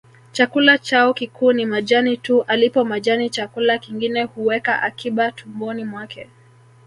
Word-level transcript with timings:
Chakula 0.31 0.77
chao 0.77 1.13
kikuu 1.13 1.53
ni 1.53 1.65
majani 1.65 2.17
tu 2.17 2.41
alipo 2.43 2.83
majani 2.85 3.29
chakula 3.29 3.77
kingine 3.79 4.23
huweka 4.23 4.81
akiba 4.81 5.31
tumboni 5.31 5.83
mwake 5.85 6.29